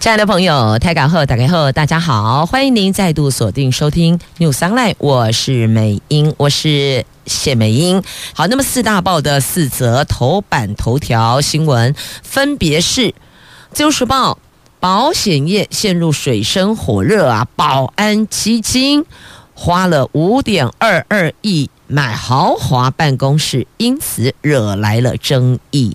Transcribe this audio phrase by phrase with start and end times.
[0.00, 8.02] 亲爱的朋友，台港后打开后，大家好，欢迎您再度锁定收听 News Online，我是美英，我是谢美英。
[8.32, 13.02] 好，那么四大报的四则头版头条新闻，分别是
[13.74, 14.32] 《自由时报》
[14.80, 19.04] 保险业陷入水深火热啊，保安基金
[19.52, 25.94] 花了五点二二亿买豪华办公室，因此惹来了争议。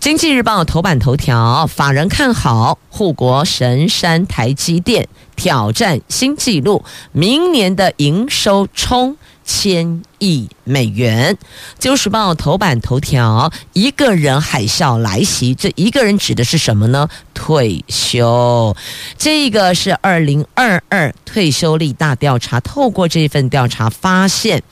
[0.00, 11.36] 经济日报头版头条，法人看好护国神山台积电挑战新纪录，明年的营收冲千亿美元。
[11.80, 17.08] 自由时报头版头条，一个人海啸来袭，这一个人指的是什么呢？
[17.34, 18.76] 退休。
[19.18, 24.62] 这个是二零二二退休率大调查，透过这份调查发现。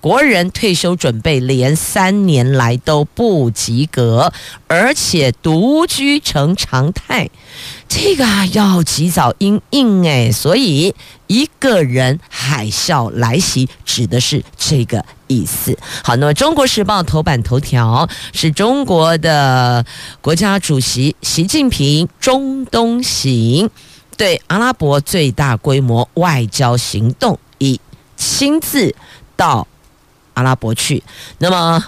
[0.00, 4.32] 国人退休准备连三年来都不及格，
[4.68, 7.28] 而且独居成常态，
[7.88, 10.94] 这个啊要及早因应哎，所以
[11.26, 15.76] 一个人海啸来袭指的是这个意思。
[16.04, 19.84] 好，那么《中国时报》头版头条是中国的
[20.20, 23.68] 国家主席习近平中东行，
[24.16, 27.80] 对阿拉伯最大规模外交行动，以
[28.16, 28.94] 亲自
[29.36, 29.66] 到。
[30.36, 31.02] 阿拉伯去，
[31.38, 31.82] 那么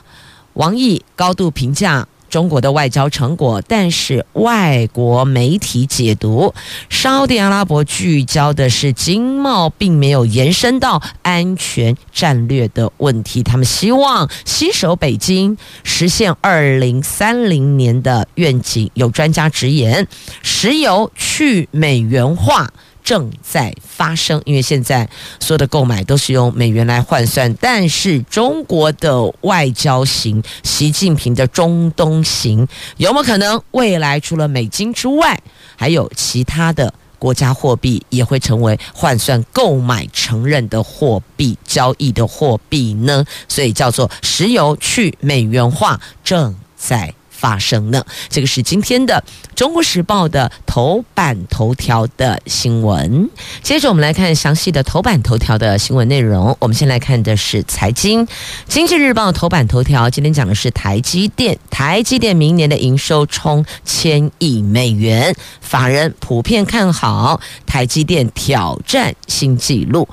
[0.54, 6.54] 王毅高度评价中国的外交成果，但是外国媒体解读，
[6.88, 13.42] 沙特阿拉伯聚焦的是经贸，并没有延伸到安全战略的问题。
[13.42, 18.90] 他们希望携手北京实现二零三零年的愿景。
[18.94, 20.08] 有专家直言，
[20.42, 22.70] 石油去美元化。
[23.08, 25.08] 正在发生，因为现在
[25.40, 27.54] 所有的购买都是用美元来换算。
[27.54, 35.40] 但是中国的外交型，习近平的中东型，有没有可能未来除了美金之外，
[35.74, 43.24] 还有其他的国家货币也会成为换算购买承认的货币交易的货币呢？
[43.48, 48.04] 所以叫做石油去美元化正在发生呢？
[48.28, 49.22] 这个是今天的
[49.56, 53.30] 《中国时报》的头版头条的新闻。
[53.62, 56.56] 接着我们来看详细的头版头条的新闻内容。
[56.58, 58.26] 我们先来看的是财经，
[58.66, 70.08] 《经济日报》头版头条今天讲的是台积电，台积电明年的营收冲千亿美元，法人普遍看好台积电挑战新纪录。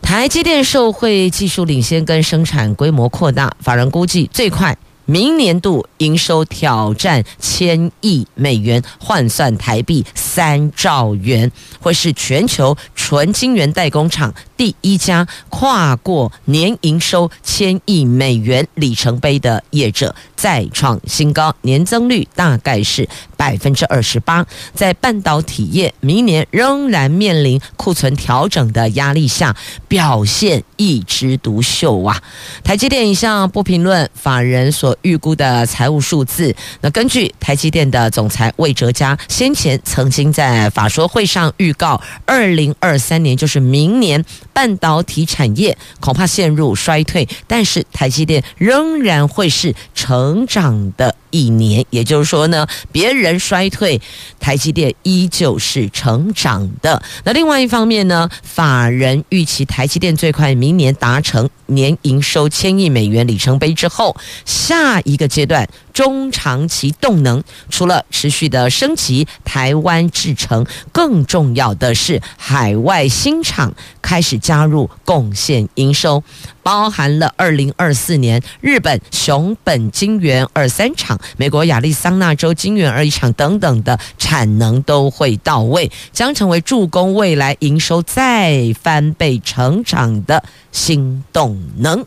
[0.00, 4.76] 台积电受惠技术领先跟生产规模扩大，法人估计最快。
[5.06, 11.50] 明年度营收挑战千亿美元，换算台币三兆元，
[11.80, 24.44] 会是全球纯晶圆代工厂第一家跨过年营收千亿美元里程碑的业者，再创新高，年增率大概是百分之二十八。
[24.74, 29.54] 在半导体业明年仍然面临库存调整的压力下，
[29.86, 32.20] 表现一枝独秀啊！
[32.64, 34.96] 台积电一向不评论法人所。
[35.02, 51.84] 预估的财务数字，那根据台积电的总裁魏哲家先前曾经在法说会上预告，二零二三年就是明年半导体产业恐怕陷入衰退，但是台积电仍然会是成长的一年。
[51.90, 54.00] 也就是说呢，别人衰退，
[54.40, 57.02] 台积电依旧是成长的。
[57.24, 65.68] 那另外一方面呢，法人预期台积电最快明年达成年营收千亿美元里程碑之后，下一个阶段。
[65.92, 76.22] 中长期动能，除了持续的升级台湾制程，更重要的是海外新厂开始加入贡献营收，
[76.66, 90.42] 包含了二零二四年日本熊本晶圆二三厂、美国亚利桑那州晶圆二一厂等等的产能都会到位，将成为助攻未来营收再翻倍成长的
[90.72, 92.04] 新动能。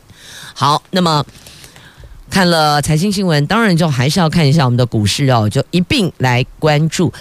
[0.52, 1.24] 好，那么。
[2.28, 7.12] 看了财经新闻，当然就还是要看一下我们的股市哦，就一并来关注。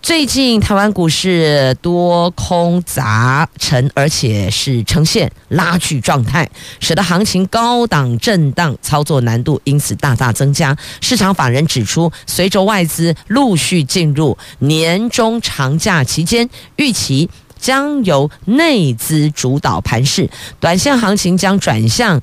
[0.00, 6.48] 最近台湾股市多空杂陈，而且是呈现拉锯状态，
[6.80, 10.76] 使得行情高档震荡，操作难度因此大大增加。
[11.00, 17.28] 市场法人指出，随着外资陆续进入年终长假期间，预期
[17.58, 20.30] 将由内资主导盘势，
[20.60, 22.22] 短线行情将转向。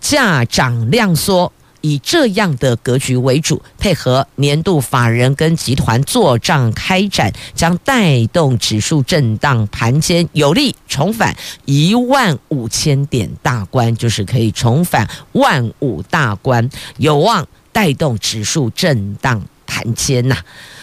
[0.00, 16.68] 价涨量缩，以这样的格局为主，配合年度法人跟集团做账开展，将带动指数震荡盘间，有力重返一万五千点大关，就是可以重返万五大关，
[16.98, 20.36] 有望带动指数震荡盘间呐。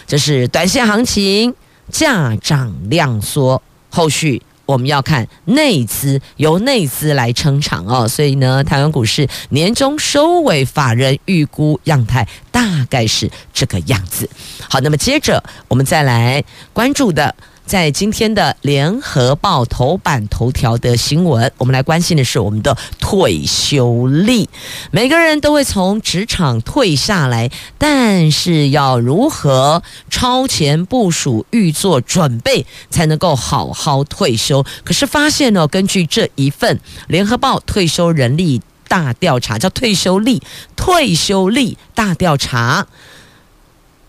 [0.06, 1.54] 这是短线行情，
[1.90, 4.42] 价涨量缩，后续。
[4.68, 14.28] 我们要看内资，由内资来撑场哦，所以呢，台湾股市年终收尾，法人预估样态大概是这个样子。
[14.68, 16.44] 好，那么接着我们再来
[16.74, 17.34] 关注的。
[17.68, 24.48] 在今天的联合报头版头条的新闻，我们来关心的是我们的退休率。
[24.90, 34.64] 每个人都会从职场退下来，但是要如何超前部署、预做准备，才能够好好退休？
[34.82, 40.42] 可是发现呢，根据这一份联合报退休人力大调查，叫退休力
[40.74, 42.86] 退休力大调查。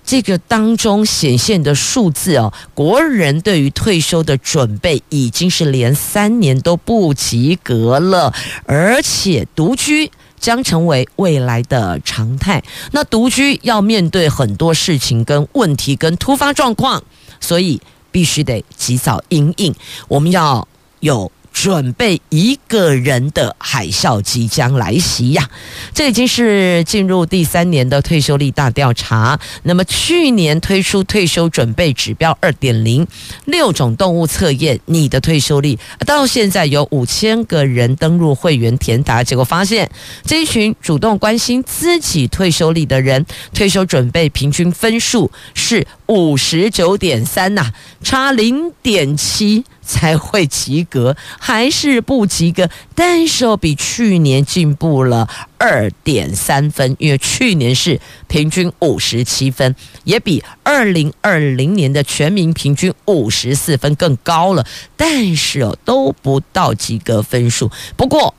[0.09, 8.33] 这个当中显现的数字哦，国人对于退休的准备已经是连三年都不及格了，
[8.65, 10.09] 而且独居
[10.39, 12.63] 将成为未来的常态。
[12.91, 17.03] 那独居要面对很多事情跟问题跟突发状况，
[17.39, 17.79] 所以
[18.11, 19.75] 必须得及早应应。
[20.07, 20.67] 我们要
[21.01, 21.31] 有。
[21.51, 25.49] 准备一个人的海啸即将来袭呀！
[25.93, 29.37] 这已经是进入第三年的退休率大调查。
[29.63, 33.05] 那么去年推出退休准备指标二点零，
[33.45, 39.89] 六种动物测验你的退休率，到现在有五千个人登入会员填答，结果发现
[40.23, 49.65] 这一群主动关心自己退休率的人，退休准备平均分数是五十九点三呐，差零点七。
[49.89, 52.69] 才会及格，还是不及格？
[52.93, 55.27] 但是哦，比去年进步了
[55.57, 64.63] 二点三分，因为去年是平均五十七分，也比二零二零年的全民平均五十四分更高了。
[64.95, 67.71] 但是哦，都不到及格分数。
[67.97, 68.35] 不过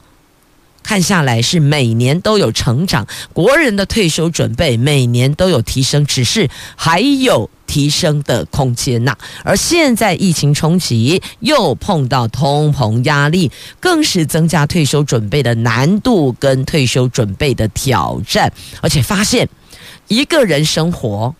[0.84, 7.50] 看下来是每年都有成长，国人的退休准备每年都有提升，只是还有。
[7.70, 19.48] 提升的空间呐，而现在疫情冲击，又碰到通膨压力，更是增加退休准备的难度跟退休准备的挑战，而且发现
[20.08, 21.32] 一个人生活。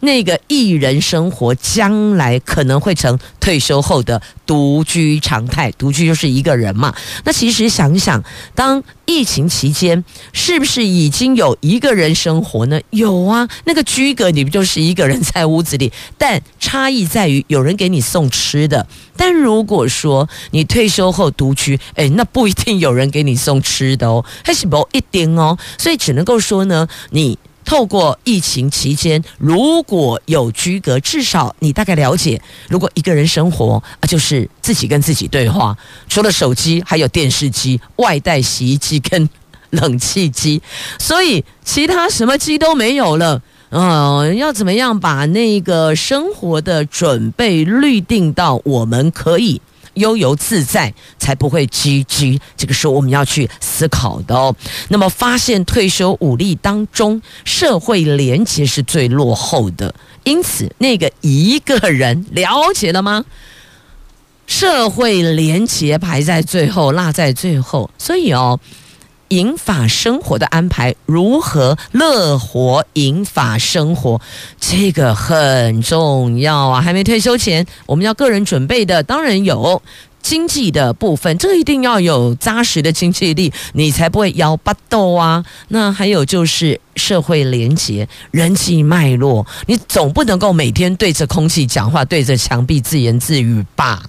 [0.00, 6.94] 那个一人生活将来可能会成退休后的独居常态，独居就是一个人嘛。
[7.24, 8.22] 那其实想一想，
[8.54, 12.80] 当疫情期间，是不是已经有一个人生活呢？
[12.90, 15.92] 有啊，那个居格你不就是一个人在屋子里？
[16.16, 18.86] 但差异在于有人给你送吃的。
[19.16, 25.58] 但如果说你退休后独居，哎，那不一定有人给你送吃的哦，还是不一定哦。
[25.76, 27.38] 所以只能够说呢，你。
[27.68, 35.76] 透过疫情期间，如果有居隔，至少你大概了解，如果一个人生活啊，就是自己跟自己对话，
[36.08, 39.28] 除了手机，还有电视机、外带洗衣机跟
[39.68, 40.62] 冷气机，
[40.98, 43.42] 所以其他什么机都没有了。
[43.68, 49.60] 嗯，要怎么样把那个生活的准备率定到我们可以
[49.98, 52.40] 悠游自在，才不会积积。
[52.56, 54.54] 这个是我们要去思考的哦。
[54.88, 59.94] 那么，发现退休武力当中，社会连结是最落后的。
[60.24, 63.24] 因此，那个一个人了解了吗？
[64.46, 67.90] 社会连结排在最后，落在最后。
[67.98, 68.58] 所以哦。
[69.28, 74.20] 银发生活的安排如何乐活银发生活，
[74.60, 76.80] 这个很重要啊！
[76.80, 79.82] 还没退休前，我们要个人准备的，当然有
[80.20, 85.44] 经济的部分，这个一定要有扎实的经济力，你才不会摇巴豆啊。
[85.68, 94.02] 那还有就是社会连结、人际脉络，你总不能够每天对着空气讲话，对着墙壁自言自语吧？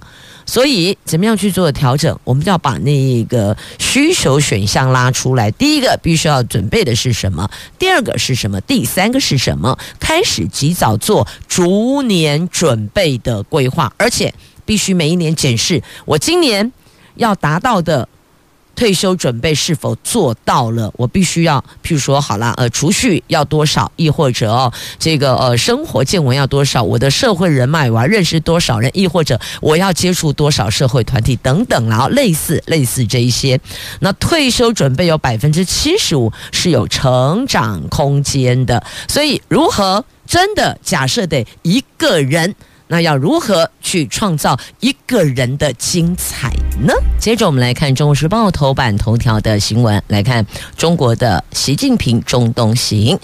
[0.50, 2.18] 所以，怎么样去做调整？
[2.24, 5.48] 我们就要把那个需求选项拉出来。
[5.52, 7.48] 第一个，必须要准备的是什么？
[7.78, 8.60] 第二个是什么？
[8.62, 9.78] 第三个是什么？
[10.00, 16.72] 开始及早做逐年准备的规划，而且必须每一年检视我今年
[17.14, 18.08] 要达到的。
[18.74, 20.90] 退休准备是否做到了？
[20.96, 26.82] 我必须要，譬如说，好了，呃，储蓄要多少，亦或者哦，这个呃，生活见闻要多少？
[26.82, 28.90] 我的社会人脉，我要认识多少人？
[28.94, 33.60] 亦或者我要接触多少社会团体等等，然后类似类似这一些。
[34.00, 42.54] 那退休准备有百分之七十五是有成长空间的，所以如何真的假设得一个人
[42.90, 46.50] 那要如何去创造一个人的精彩
[46.84, 46.92] 呢？
[47.20, 50.44] 接着我们来看《中国时报》头版头条的新闻，来看
[50.76, 53.16] 中国的习近平中东行。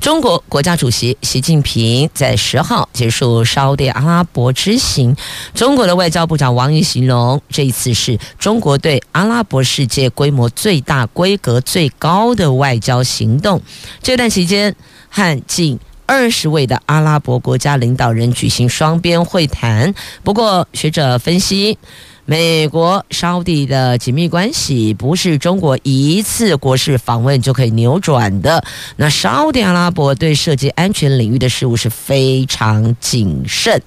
[0.00, 5.14] 中国国家主席习近平在十号结束沙特阿拉伯之行。
[5.54, 13.60] 中国的外交部长王毅形容，这一次是中国对阿拉伯世界规模最大、规格最高的外交行动。
[14.02, 14.74] 这段期间，
[15.10, 15.78] 和近
[16.10, 19.94] 二十位的阿拉伯国家领导人举行双边会谈。
[20.24, 21.78] 不过，学者分析，
[22.24, 28.64] 美国沙特的紧密关系不是中国一次国事访问就可以扭转的。
[28.96, 33.80] 那沙特阿拉伯对涉及安全领域的事务是非常谨慎。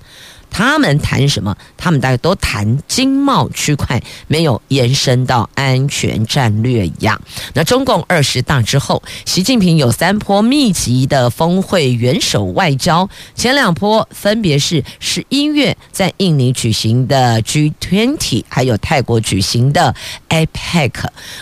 [0.53, 1.53] 他们谈什么？
[1.75, 7.19] 他们大概都谈经贸区块，没有延伸到安全战略一样。
[7.53, 19.93] 那中共二十大之后，习近平有三波密集的峰会元首外交，前两波分别是十一月在印尼举行的 G20，还有泰国举行的
[20.29, 20.91] APEC。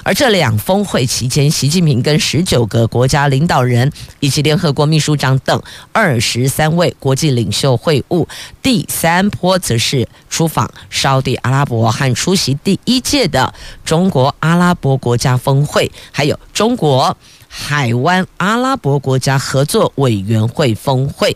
[0.03, 3.91] 而这两峰会期间，习近平跟十九个国家领导人
[4.21, 8.25] 以及联合国秘书长等二十三位国际领袖会晤。
[8.63, 13.51] 第三坡则是出访沙地阿拉伯和出席第一届的
[13.83, 17.17] 中国阿拉伯国家峰会，还有中国
[17.47, 21.35] 海湾阿拉伯国家合作委员会峰会。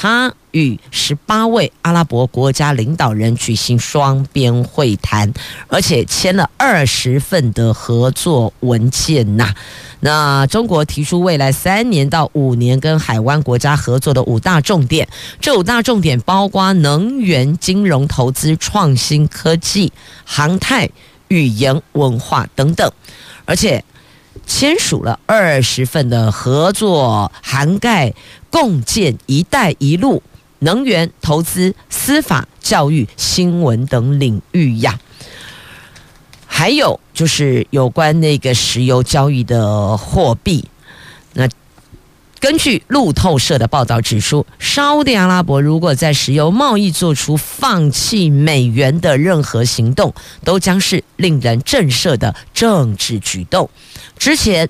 [0.00, 5.34] 他与十八位阿拉伯国家领导人举行双边会谈，
[5.66, 9.52] 而且签了二十份的合作文件呐。
[9.98, 15.08] 那中国提出未来三年到五年跟海湾国家合作的五大重点，
[15.40, 19.92] 这五大重点包括能源、金融、投资、创新科技、
[20.24, 20.88] 航太、
[21.26, 22.88] 语言文化等等，
[23.44, 23.84] 而且
[24.48, 28.14] 签署了二十份的合作，涵盖
[28.50, 30.22] 共建“一带一路”、
[30.60, 34.98] 能源、投资、司法、教育、新闻等领域呀。
[36.46, 40.64] 还有就是有关那个石油交易的货币，
[41.34, 41.46] 那
[42.40, 53.68] 根据路透社的报道指出，沙特阿拉伯如果在石油贸易做出放弃美元的任何行动，都将是令人震慑的政治举动。
[54.18, 54.68] 之前，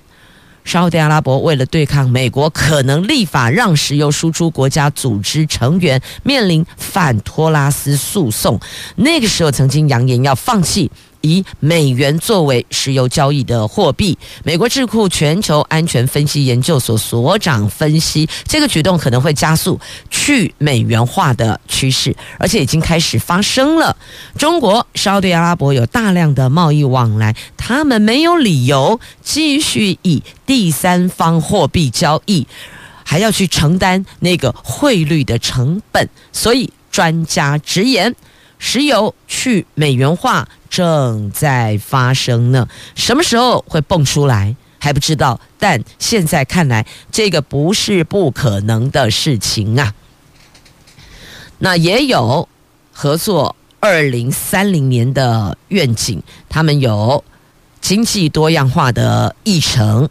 [0.64, 8.60] 沙特阿拉伯为了对抗美国可能立法让石油输出国家组织成员面临反托拉斯诉讼，
[8.96, 10.90] 那个时候曾经扬言要放弃。
[11.20, 19.78] 以美元作为石油交易的货币，美国智库全球安全分析研究所所长分析，这个举动可能会加速
[20.10, 23.96] 去美元化的趋势，而且已经开始发生了。
[24.37, 32.46] 中国、沙特阿拉伯有大量的贸易往来，他们没有理由继续以第三方货币交易，
[33.04, 36.08] 还要去承担那个汇率的成本。
[36.32, 38.14] 所以专家直言，
[38.58, 40.48] 石油去美元化。
[40.70, 49.94] 正在发生呢，什么时候会蹦出来还不知道，但现在看来，这个不是不可能的事情啊。
[51.58, 52.48] 那也有
[52.92, 57.25] 合作二零三零年的愿景，他们有
[57.80, 60.08] 经济多样化的议程，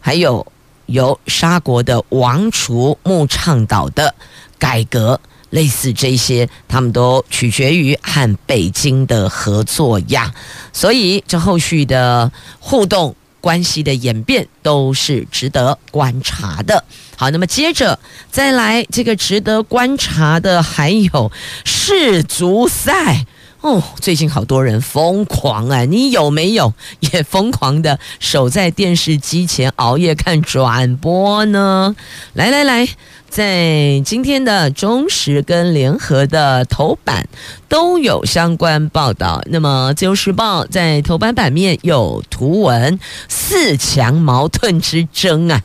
[0.00, 0.46] 还有
[0.86, 4.14] 由沙国的王储穆倡导的
[4.58, 5.20] 改革。
[5.50, 10.34] 类似这些，他们都取决于和北京的合作呀，
[10.72, 16.84] 所以这后续的互动关系的演变都是值得观察的。
[17.16, 17.98] 好，那么接着
[18.30, 21.32] 再来这个值得观察的还有
[21.64, 23.24] 世足赛
[23.62, 31.96] 哦，最近好多人疯狂啊，你有没有 也疯狂的守在电视机前熬夜看转播呢？
[32.34, 32.88] 来来来。
[33.28, 37.28] 在今天的中时跟联合的头版
[37.68, 39.42] 都有相关报道。
[39.46, 42.98] 那么《自由时报》在头版版面有图文
[43.28, 45.60] “四强矛盾之争”啊，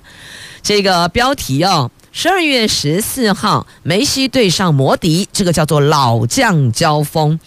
[0.63, 1.91] 这个标题哦。
[2.11, 7.39] 十二月十四号，梅西对上摩迪，这个叫做老将交锋。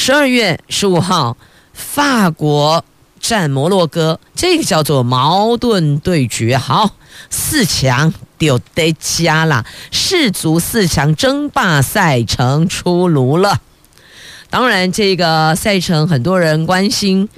[0.00, 1.36] 十二月十五号，
[1.72, 2.84] 法国
[3.18, 6.56] 战摩洛哥，这个叫做矛盾对决。
[6.56, 6.94] 好，
[7.28, 8.14] 四强。
[8.38, 13.60] 就得加了，世足四强争霸赛程出炉了。
[14.48, 17.28] 当然，这个赛程很多人关心，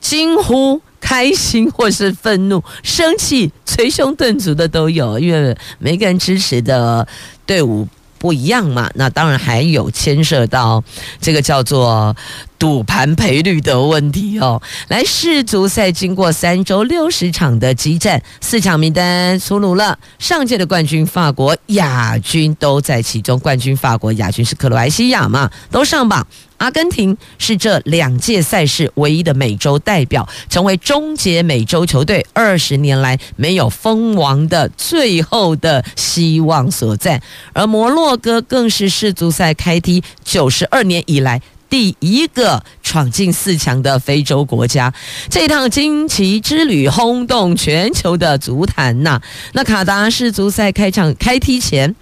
[0.00, 7.06] 惊呼、开心或是愤怒、生气、捶胸顿足的都有，因为每个人支持的
[7.46, 7.86] 队伍
[8.18, 8.90] 不一样嘛。
[8.94, 10.82] 那当然还有牵涉到
[11.20, 12.14] 这个叫做
[12.58, 14.60] 赌盘赔率的问题哦。
[14.88, 19.98] 来，世足赛经过三周六十场的激战，四强名单出炉了。
[20.18, 23.38] 上届的冠军法国，亚军都在其中。
[23.38, 26.26] 冠军法国，亚军是克罗埃西亚嘛，都上榜。
[26.58, 37.20] 阿根廷是这两届赛事唯一的美洲代表，成为终结美洲球队二十年来没有封王的最后的希望所在。
[37.52, 44.92] 而摩洛哥更是世足赛开踢九十二年以来第一个闯进四强的非洲国家。
[45.28, 49.20] 这趟惊奇之旅轰动全球的足坛呐！
[49.52, 51.94] 那卡达世足赛开场开踢前。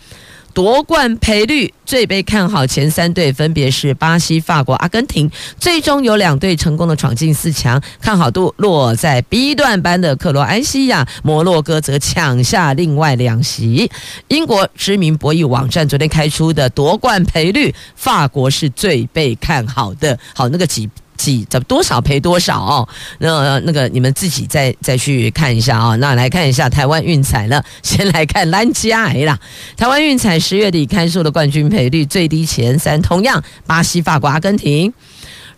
[0.55, 13.91] 夺冠赔率最被看好前三队分别是巴西、法国、阿根廷，最终有两队成功的闯进四强，看好度落在 B 段班的克罗埃西亚、摩洛哥则抢下另外两席。
[14.29, 20.17] 英国知名博弈网站昨天开出的夺冠赔率，法国是最被看好的。
[20.35, 20.89] 好，那个几。
[21.17, 22.89] 几怎多少赔多少哦？
[23.19, 25.97] 那那个你们自己再再去看一下啊、哦。
[25.99, 29.39] 那来看一下台湾运彩了， 先来看兰加哎啦。
[29.77, 34.93] 台湾运彩十月底开出的冠军赔率最低前三，同样巴西、法国、阿根廷。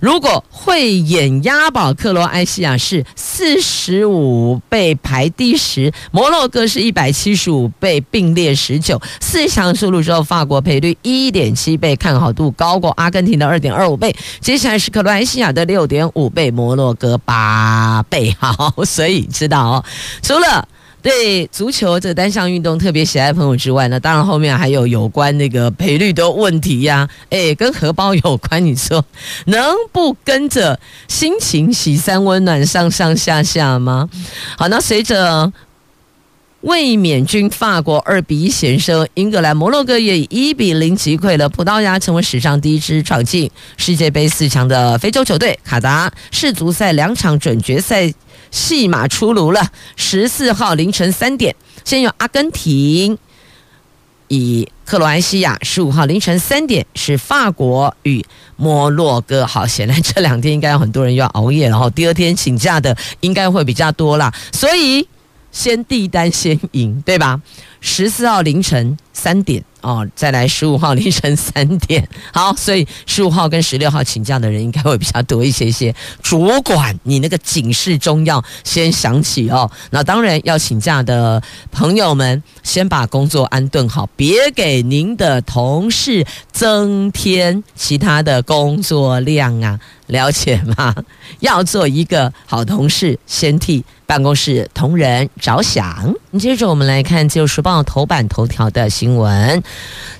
[0.00, 9.00] 如果慧眼押宝，克罗埃西亚是四十五倍排第十，摩洛哥是一百七十五倍并列十九。
[9.20, 14.14] 四强出炉之后，法国赔率一点七倍，看好度高过阿根廷的二点二五倍。
[14.40, 18.36] 接下来是克罗埃西亚的六点五倍，摩洛哥八倍。
[18.38, 19.84] 好，所以知道哦，
[20.22, 20.68] 除了。
[21.06, 29.04] 对足球这个单项运动特别喜爱朋友之外呢，当然后面还有有关那个赔率的问题呀，哎，跟荷包有关，你说
[29.44, 34.10] 能不跟着心情喜三温暖上上下下吗？
[34.58, 35.52] 好，那随着
[36.62, 45.56] 卫冕军法国二比一险胜英格兰，摩洛哥也以一比零击溃了葡萄牙，成为史上第一支闯进世界杯四强的非洲球队。
[45.62, 48.12] 卡达世足赛两场准决赛。
[48.50, 53.18] 戏码出炉了，十四号凌晨三点，先有阿根廷
[54.28, 58.24] 以克罗埃西亚；十五号凌晨三点是法国与
[58.56, 59.46] 摩洛哥。
[59.46, 65.06] 好，显然这两天应该有很多人要熬夜，然后第二天请假的应该会比较多啦，所以
[65.52, 67.40] 先递单先赢，对吧？
[67.86, 69.62] 十四号凌晨三点。
[69.82, 75.94] 哦，再来十五号 凌晨三点，好，所以十五号跟十六号请假的人应该会比较多一些些。
[76.20, 79.70] 主管，你那个警示钟要先响起哦。
[79.90, 90.92] 那当然要请假的朋友们，先把工作安顿好，别给您的同事增添其他的工作量啊，了解吗？
[91.38, 96.14] 要做一个好同事，先替办公室同仁着想。
[96.38, 99.62] 接着我们来看《自由时报》头版头条的新闻。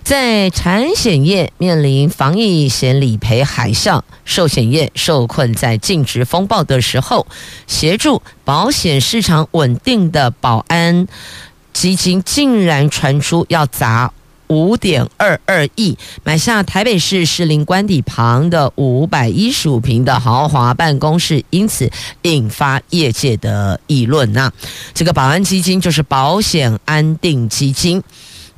[0.03, 7.27] 在产险业面临防疫险理赔海啸，寿险业受困在净值风暴的时候，
[7.67, 11.07] 协助保险市场稳定的保安
[11.73, 14.13] 基金竟然传出要砸
[14.49, 21.91] 五点二二亿买下台北市士林官邸旁的五百一十五平的豪华办公室，因此
[22.23, 24.53] 引发业界的议论呐。
[24.95, 28.03] 这个保安基金就是保险安定基金。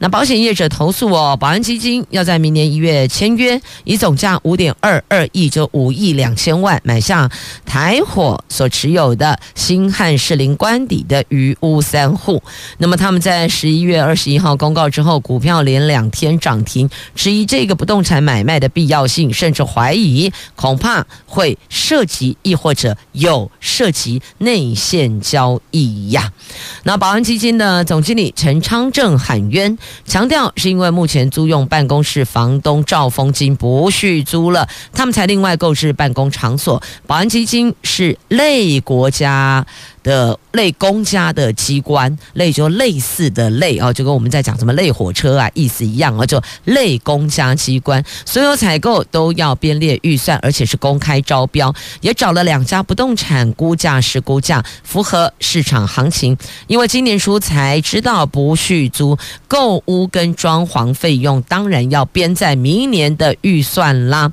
[0.01, 7.29] 那保险业者投诉哦，保安基金要在明年一月签约，以总价五点二二亿，就五亿两千万买下
[7.67, 12.41] 台火所持有的新汉士林官邸的余屋三户。
[12.79, 26.33] 那么他们在十一月二十一号公告之后，股票连两天涨停，质疑这个不动产买卖的必要性，甚至怀疑恐怕会涉及，亦或者有涉及内线交易呀。
[26.85, 29.77] 那保安基金的总经理陈昌正喊冤。
[30.05, 36.83] 强调是因为目前租用办公室房东赵峰金不续租了，他们才另外购置办公场所。
[37.07, 39.67] 保安基金是类国家
[40.09, 56.35] 的类公家的机关，类就类似的类哦，就跟我们在讲什么类火车啊意思一样啊，就类公家机关，所有采购都要编列预算，而且是公开招标，也找了两家不动产估价师估价，符合市场行情。
[56.69, 64.33] 因为今年初才知道不续租，购屋跟装潢费用当然要编在明年的预算啦。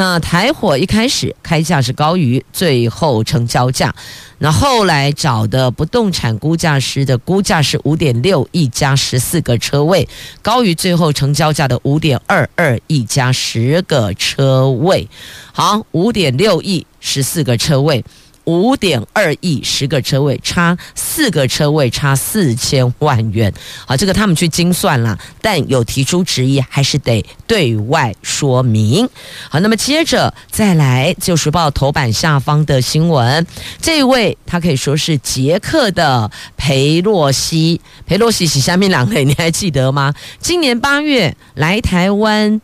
[0.00, 3.94] 那台火一开始开价是高于最后成交价。
[4.38, 10.08] 那后来找的不动产估价师的估价是五点六亿加十四个车位，
[10.40, 15.06] 高于最后成交价的五点二二亿加十个车位。
[15.52, 18.02] 好，五点六亿十四个车位，
[18.44, 23.52] 五点二亿，十个车位差四个车位差四千万元。
[23.86, 29.08] 好，这个他们去精算了，但有提出质疑，还是得对外说明。
[29.48, 33.46] 好，那么接着再来，《就是报》头版下方的新闻，
[33.80, 40.14] 这位他可以说是捷克的裴洛西，裴洛西是下面两位，你还记得吗？
[40.40, 42.60] 今年八月来台湾。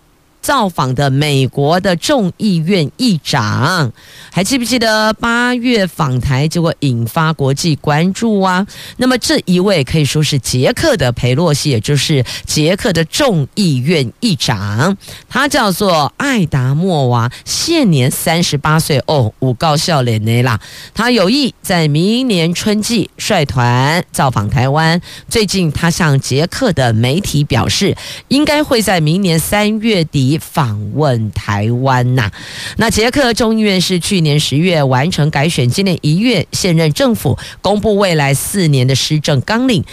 [0.47, 3.93] 造访的美国的众议院议长，
[4.31, 8.65] 还记不记得八月访台，结果引发国际关注啊？
[8.99, 14.97] 那么这一位可以说是捷克的裴洛西，也就是捷克的众议院议长，
[15.29, 20.61] 他叫做艾达莫娃，现年三十八岁哦，五高笑脸内啦。
[20.95, 25.03] 他有意在明年春季率团造访台湾。
[25.29, 27.97] 最近他向捷克的媒体表示，
[28.29, 30.36] 应该会在明年三月底。
[30.39, 32.31] 访问台湾呐、
[32.77, 39.85] 那捷克众议院是去年十月完成改选，今年一月现任政府公布未来四年的施政纲领，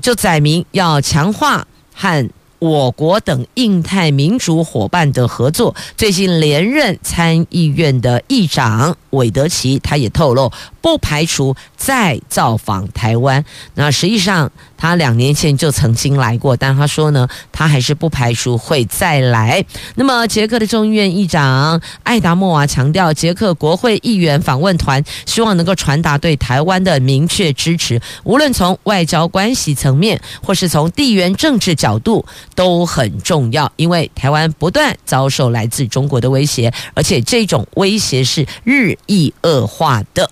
[0.00, 2.28] 就载明要强化和
[2.58, 5.74] 我国等印太民主伙伴的合作。
[5.96, 13.44] 最近连任参议院的议长韦德奇，他也透露不排除再造访台湾。
[13.74, 14.50] 那实际上。
[14.76, 19.64] 他两年前就曾经来过，但他说呢，他还是不排除会再来。
[19.94, 33.70] 那么，捷克的众议院议长艾达莫娃强调，捷克国会议员访问团希望能够传达对台湾的明确支持，无论从外交关系层面，或是从地缘政治角度都很重要。
[33.76, 40.30] 因为台湾不断遭受来自中国的威胁，而且这种威胁是日益恶化的。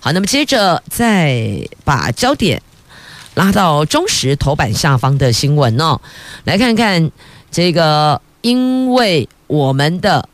[0.00, 2.62] 好，那么接着再把焦点。
[3.34, 6.00] 拉到中时头版下方的新闻哦，
[6.44, 7.10] 来看看
[7.50, 10.28] 这个，因为我们的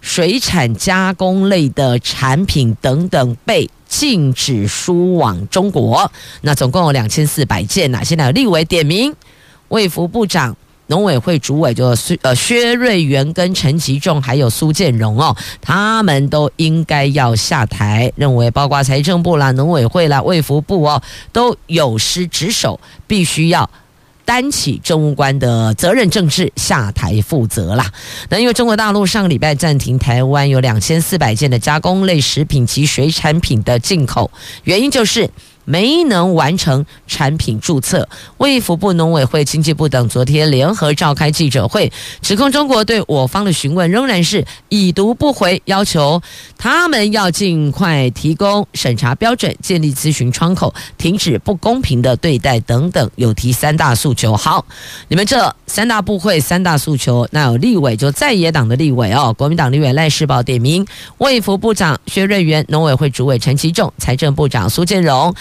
[0.00, 8.02] 水产加工类的产品等等被禁止输往中国，那总共有两千四百件呐。
[8.02, 9.14] 现在有立委点名
[9.70, 10.56] 卫福部长。
[10.86, 21.00] 农委会主委就薛呃薛瑞元跟陈吉仲还有苏建荣哦，他们都应该要下台，认为包括财政部啦、农委会啦、卫福部哦
[21.32, 23.70] 都有失职守，必须要
[24.24, 27.88] 担起政务官的责任政治下台负责啦。
[28.28, 34.28] 那因为中国大陆上个礼拜暂停台湾有两千四百件的加工类食品及水产品的进口，
[34.64, 35.30] 原因就是。
[35.64, 46.20] 没能完成产品注册，卫福部、农委会、经济部等昨天联合召开记者会，指控中国对我方的询问仍然是已读不回，要求
[46.58, 54.36] 他们要尽快提供审查标准，建立咨询窗口，停止不公平的对待等等，有提三大诉求。
[54.36, 54.64] 好，
[55.08, 60.86] 你们这三大部会三大诉求，那有立委就在野党的立委哦，国民党立委赖士葆点名
[61.18, 65.34] 卫福部长薛瑞元、农委会主委陈其仲、财政部长苏建荣。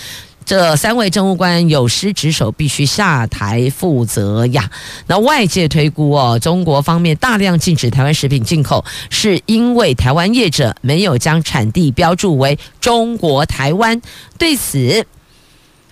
[0.49, 4.71] 这三位政务官有失职守，必须下台负责呀。
[5.05, 14.01] 那外界推估哦，中国方面大量禁止台湾食品进口，是因为台湾业者没有将产地标注为中国台湾。
[14.39, 15.05] 对此，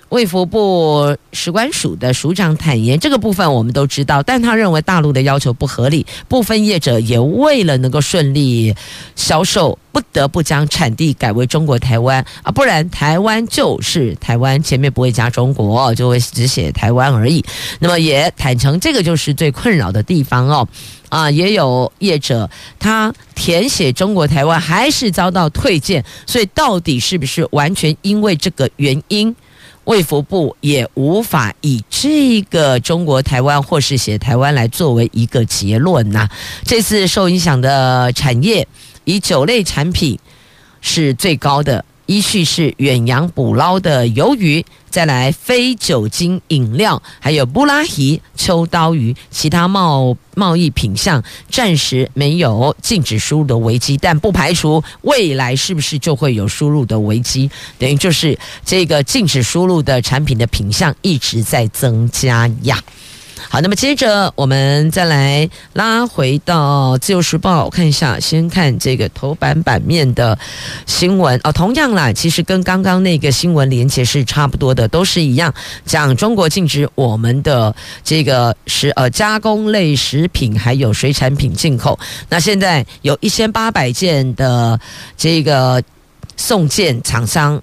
[0.10, 8.74] 卫福部食管署的署长坦言，这个部分我们都知道，但他认为大陆的要求不合理，部分业者也为了能够顺利
[9.16, 17.44] 销售，不得不将产地改为中国台湾啊，不然台湾就是台湾，前面不会加中国，就会只写台湾而已。
[17.80, 20.68] 那么也坦诚，这个就是最困扰的地方哦。
[21.10, 29.34] 啊，也有业者他填写中国台湾还是遭到退件，所以到底是不是完全因为这个原因？
[29.88, 36.28] 卫福部也无法以这个中国台湾或是写台湾来作为一个结论呐。
[36.66, 38.68] 这次受影响的产业，
[39.06, 40.20] 以酒类产品
[40.82, 41.86] 是最高的。
[42.08, 57.52] 依序是远洋捕捞的鱿鱼，再来非酒精饮料，还有布拉提、秋刀鱼，其他贸贸易品项暂时没有禁止输入的危机，但不排除未来是不是就会有输入的危机？
[57.78, 62.82] 等于就是这个禁止输入的产品的品项一直在增加呀。
[63.50, 70.38] 好，那么接着我们再来拉回到《自由时报》，看一下，先看这个头版版面的
[70.86, 71.52] 新闻哦。
[71.52, 75.54] 同样啦，其实跟刚刚那个新闻连接是差不多的，都是一样
[75.86, 77.74] 讲中国禁止我们的
[78.04, 81.98] 这个食呃加工类食品还有水产品进口。
[82.30, 84.80] 那现在有一千八百件的
[85.16, 85.82] 这个
[86.36, 87.62] 送件厂商。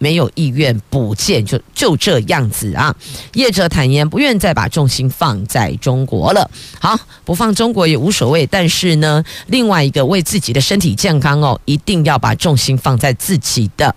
[0.00, 2.96] 没有意愿补建，就就这样子啊。
[3.34, 6.50] 业者坦言不愿再把重心放在中国了。
[6.80, 13.94] 好，不放中国也无所谓，但是呢，另外一个为自己的身体健康哦，一定要把重心放在自己的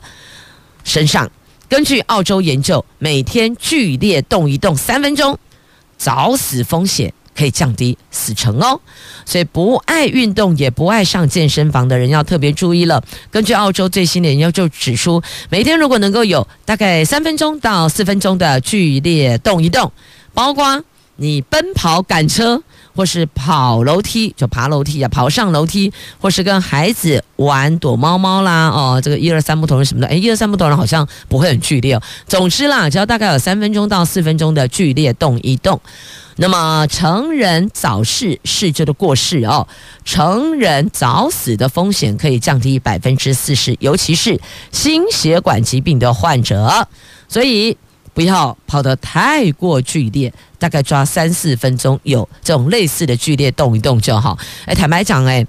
[0.84, 1.32] 身上。
[1.70, 5.40] 根据澳洲研究，每天剧烈动一动三分钟，
[5.98, 8.80] 早死风险可以降低死成哦。
[9.26, 13.04] 所以不爱运动也不爱上健身房的人要特别注意了。
[13.32, 19.92] 根据澳洲最新的研究就指出，每天如果能够有大概三分钟到四分钟的剧烈动一动，
[20.34, 20.84] 包括
[21.16, 22.62] 你奔跑、赶车。
[22.96, 25.92] 或是跑楼梯，就爬楼梯啊，跑上楼梯，
[26.22, 32.02] 或是跟孩子玩躲猫猫啦，哦，这个一二三木头人什么的，诶，一二三木头人好像不会很剧烈哦。
[32.28, 35.82] 总之啦，只要大概有三分钟到四分钟的剧烈动一动，
[36.38, 39.68] 那么成人早逝逝就的过世哦，
[40.06, 44.40] 成人早死的风险可以降低百分之四十，尤其是
[44.72, 46.88] 心血管疾病的患者，
[47.28, 47.78] 所以。
[48.16, 54.38] 不要跑得太过剧烈，大概抓三四分钟，有这种类似的剧烈动一动就好。
[54.68, 55.44] 哎，坦白讲，哎，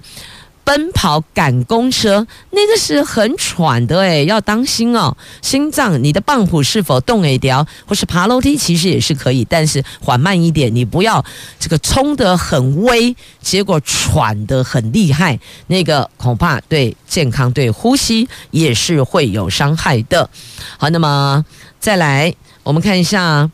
[0.65, 11.23] 奔跑赶公车那个是很喘的，哎，要当心哦，心脏你的棒谱是否动一条，或是爬楼梯其实也是可以，但是缓慢一点，你不要
[11.59, 20.29] 这个冲得很威，结果喘得很厉害，那个恐怕对健康、对呼吸也是会有伤害的。
[20.77, 21.45] 好，那么
[21.79, 22.33] 再来。
[22.63, 23.47] 我们看一下，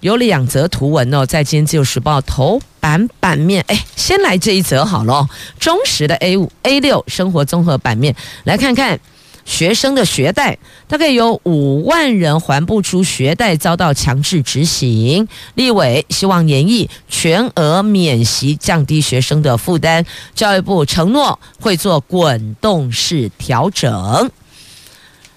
[0.00, 3.64] 有两则图文哦，在今天《自由时报》头版版面。
[3.66, 9.00] 哎，先来这一则好了，中时的 A 五 A 六生活综合版面，来看看
[9.44, 15.26] 学生的学贷，大概有五万人还不出学贷，遭到强制执行。
[15.54, 20.06] 立委希望研议全额免息，降低学生的负担。
[20.32, 24.30] 教育部承诺会做滚动式调整。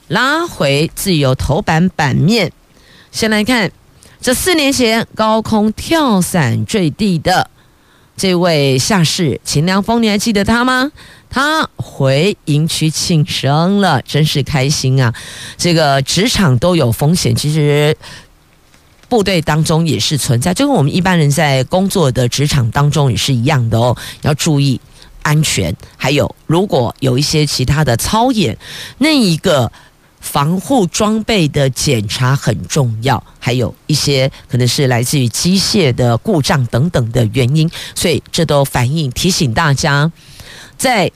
[0.07, 2.51] 拉回自由头版版面。
[3.11, 3.71] 先来看，
[4.21, 7.49] 这四年前高空跳伞坠地的
[8.15, 10.91] 这位下士秦良峰，你还记得他吗？
[11.27, 15.11] 他回营区庆生了，真是开心啊！
[15.57, 17.97] 这个职场都有风险，其实
[19.09, 24.79] 部队当中也是存在，就跟我们一般人在工作的职场当中也是一样的哦，要注意
[25.23, 25.75] 安全。
[25.97, 28.55] 还有，如果有一些其他的操演，
[28.99, 29.71] 那一个。
[30.21, 40.09] 防护装备的检查很重要，还有一些可能是来自于机械的故障等等的原因，所以这都反映提醒大家，
[40.77, 41.11] 在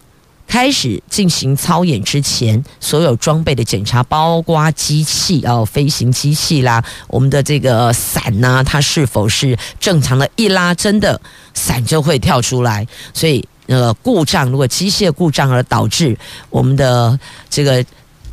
[0.47, 10.29] 开始进行操演之前，所有装备的检查，包括机器哦，飞行机器啦，我们的这个伞呢，它是否是正常的？
[10.35, 11.21] 一拉真的
[11.53, 16.17] 伞就会跳出来，所以呃，故障如果机械故障而导致
[16.49, 17.17] 我们的
[17.49, 17.85] 这个。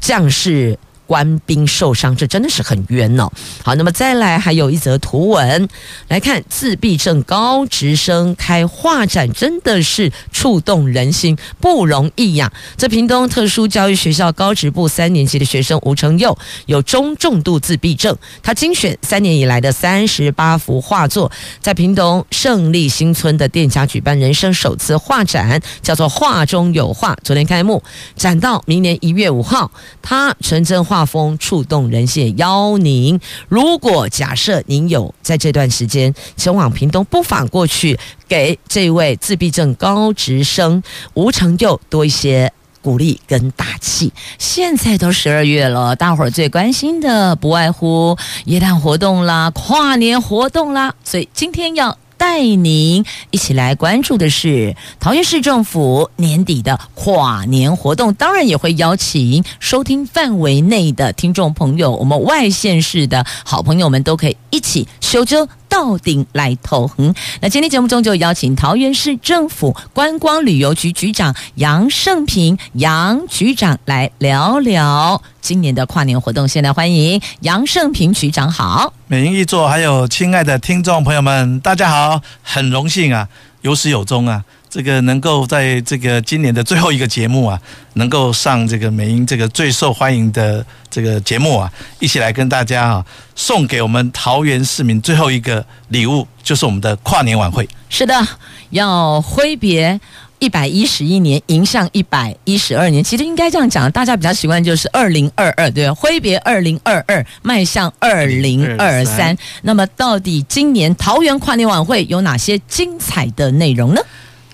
[0.02, 3.30] 将士官兵受伤，这真的是很冤哦。
[3.62, 5.68] 好，那么再来还有一则图文
[6.08, 12.52] 来看，自闭症高职生开画展，真的是触动人心，不容易呀。
[12.76, 16.36] 这屏东特殊教育学校高职部三年级的学生吴成佑
[16.66, 27.16] 有中重度自闭症，他精选三年以来的三十八幅画作，在屏东胜利新村的店家举办人生首次画展，叫做“画中有画”。
[27.24, 27.82] 昨天开幕，
[28.16, 29.70] 展到明年一月五号。
[30.00, 31.02] 他纯真画。
[31.12, 33.20] 风触动人心，邀您。
[33.48, 42.50] 如果假设您有在这段时间前往屏东，不妨过去给这位自闭症高职生吴成佑多一些
[42.80, 44.12] 鼓励跟打气。
[44.38, 51.98] 现在都十二月了，大伙儿最关心的不外乎耶诞活动啦、跨年活动啦，所以今天要。
[52.22, 67.14] 带您一起来关注的是桃园市政府年底的跨年活动，当然也会邀请收听范围内的听众朋友，我们外县市的好朋友们都可以一起修车到顶来投横。
[67.40, 75.22] 那今天节目中就邀请桃园市政府观光旅游局局长杨胜平杨局长来聊聊。
[75.40, 83.26] 今年的跨年活动，现在欢迎杨胜平局长好，美英一座，还有亲爱的听众朋友们，大家好，很荣幸啊，
[83.62, 87.60] 有始有终啊，这个能够在这个今年的最后一个节目啊，
[87.92, 93.06] 能够上这个美英这个最受欢迎的这个节目啊，一起来跟大家啊，
[93.36, 97.68] 送给我们桃园市民最后一个礼物，就是我们的跨年晚会。
[97.90, 98.26] 是的，
[98.70, 100.00] 要挥别。
[100.38, 109.38] 一百一十一年迎向一百一十二年，其实应该这样讲，大家比较习惯就是二零二二，对，挥别二零二二，迈向二零二三。
[109.62, 114.02] 那么，到底今年桃园跨年晚会有哪些精彩的内容呢？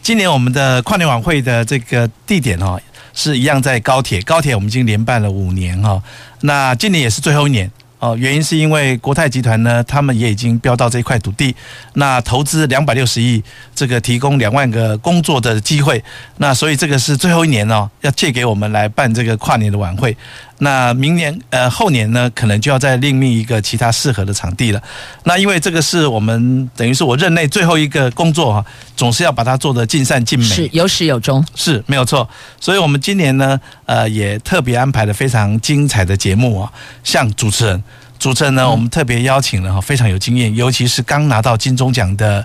[0.03, 2.81] 今年我们的跨年晚会的这个地点哦。
[3.15, 6.01] 是一样在高铁，高铁我们已经连办了五年哈，
[6.43, 7.69] 那今年也是最后一年。
[7.99, 11.53] 哦，原因是因为国泰集团呢，他们也已经标到这块土地，
[11.95, 13.43] 那投资两百六十亿，
[13.75, 16.01] 这个提供两万个工作的机会，
[16.37, 20.17] 那所以这个是最后一年哦，要借给我们来办这个跨年的晚会。
[20.61, 24.83] 那明年呃后年呢，可能就要再另觅一个其他适合的场地了。
[25.23, 28.64] 那因为这个是我们等于是我任内最后一个工作哈，
[28.97, 32.29] 总是要把它做得尽善尽美，是有始有终，是没有错。
[32.61, 36.73] 所以我们今年呢，呃也特别安排了非常精彩的节目啊，
[37.05, 37.85] 像主持人，
[38.18, 42.44] 主持人呢，我们特别邀请了哈非常有经验，尤其是刚拿到金钟奖的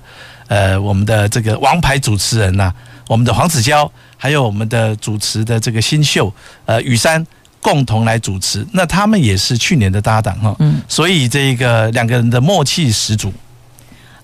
[0.49, 2.76] 呃我们的这个王牌主持人呐、啊，
[3.08, 6.32] 我们的黄子佼，还有我们的主持的这个新秀
[6.67, 7.26] 呃雨珊。
[7.63, 13.34] 共同来主持，那他们也是去年的搭档哈，嗯，所以这个两个人的默契十足，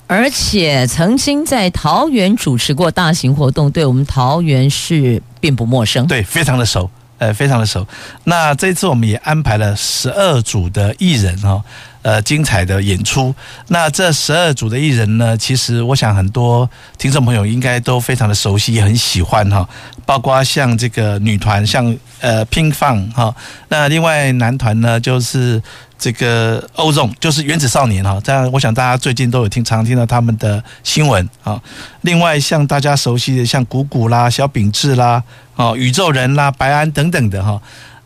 [0.06, 7.88] 而且曾经在桃园主持过大型活动，对我们桃园市并不陌生，对，非常的熟，呃，非常的熟。
[8.25, 11.63] 那这次我们也安排了十二组的艺人哈。
[12.10, 13.36] 呃，精彩的演出。
[13.67, 16.67] 那这十二组的艺人呢，其实我想很多
[16.98, 19.67] 听众朋友应该都非常的熟悉，也很喜欢哈。
[20.08, 23.36] 包括像这个女团，像呃 Pinkfong 哈。
[23.67, 25.62] 那另外男团呢，就是
[26.00, 28.19] 这个 Ozone，就是原子少年哈。
[28.24, 31.62] 这样，我想大家最近都有听，常听到他们的新闻啊。
[32.02, 35.22] 另外，像大家熟悉的像鼓鼓啦、小秉志啦、
[35.56, 37.62] 哦宇宙人啦、白安等等的哈。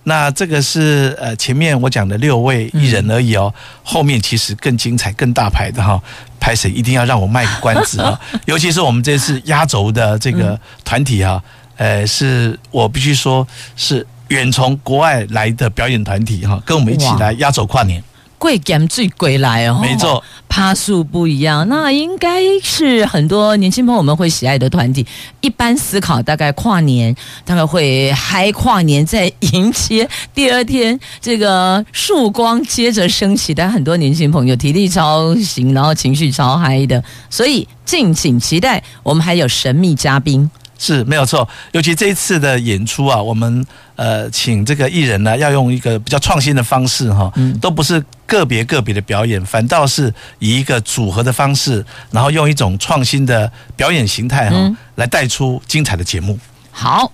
[0.05, 6.01] 那这个是呃前面我讲的六位艺人而已哦，后面其实更精彩、更大牌的哈，
[6.39, 8.19] 拍谁一定要让我卖个关子啊！
[8.45, 11.41] 尤其是我们这次压轴的这个团体啊，
[11.77, 18.03] 呃，是我必须说是远从国外来的表演团体哈，跟我们一起来压轴跨年。
[18.43, 25.07] 贵减最贵来哦，没错，趴数不一样，那应该是很多年轻朋友们会喜爱的团体。
[25.39, 33.53] 一般思考，大概跨年大概会嗨跨年，再迎接第二天这个曙光接着升起。
[33.53, 38.83] 但很多年轻朋友体力超行，然后情绪超嗨的，所以敬请期待。
[39.03, 40.51] 我们还有神秘嘉宾。
[40.83, 43.65] 是没有错，尤其这一次的演出啊，我们
[43.95, 56.37] 呃请这个艺人呢，要用一个比较创新的方式哈，都不是个别个别的表演，反倒是以一个组合的方式，然后用一种创新的表演形态哈，来带出精彩的节目。
[56.69, 57.13] 好，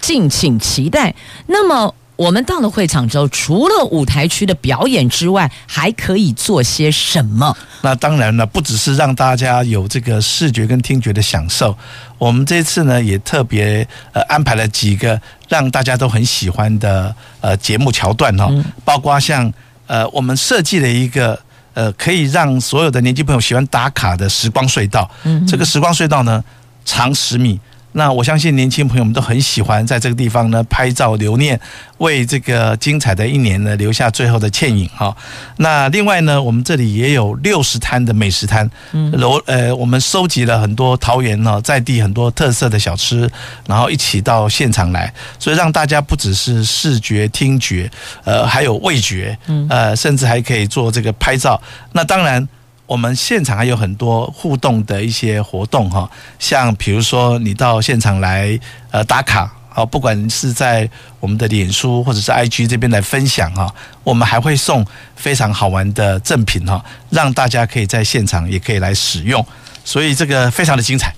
[0.00, 1.14] 敬请期待。
[1.46, 1.94] 那么。
[2.18, 7.56] 我们到了会场之后，除了舞台区的表演之外，还可以做些什么？
[7.82, 11.78] 那当然了，不只是让大家有这个视觉跟听觉的享受，
[12.18, 18.52] 我们这次呢也特别呃安排了几个让大家都很喜欢的呃节目桥段哈，
[18.84, 19.52] 包括像
[19.86, 21.40] 呃我们设计了一个
[21.72, 26.42] 呃可以让所有的年轻朋友喜欢打卡的时光隧道，嗯，这个时光隧道呢
[26.84, 27.60] 长十米。
[27.98, 31.60] 那我相信年轻朋友们都很喜欢在这个地方呢拍照留念，
[31.98, 35.14] 为这个精彩的一年呢留下最后的倩影哈。
[35.56, 38.70] 那另外呢，我们这里也有六十摊的美食摊，
[39.14, 43.28] 楼呃，我们收集了很多桃园呢在地很多特色的小吃，
[43.66, 47.90] 然后一起到现场来，所以让大家不只是视觉、听觉，
[48.22, 51.60] 呃，还有味觉，嗯呃，甚至还可以做这个拍照。
[51.92, 52.48] 那当然。
[52.88, 58.58] 我们现场还有很多互动的一些活动哈，像比如说你到现场来
[58.90, 60.88] 呃打卡，好，不管是在
[61.20, 63.72] 我们的脸书或者是 IG 这边来分享哈，
[64.02, 69.44] 我们还会送非常好玩的赠品哈，让大家可以在现场也可以来使用，
[69.84, 71.14] 所以这个非常的精彩。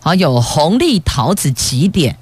[0.00, 2.18] 好，有红利桃子集点，